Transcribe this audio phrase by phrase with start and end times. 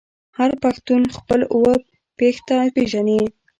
[0.37, 1.73] هر پښتون خپل اوه
[2.19, 3.21] پيښته پیژني.